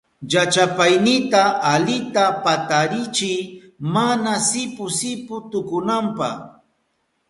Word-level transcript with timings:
Llachapaynita 0.29 1.41
alita 1.73 2.25
patarichiy 2.43 3.39
mana 3.93 4.33
sipu 4.47 4.85
sipu 4.97 5.35
tukunanpa. 5.51 6.29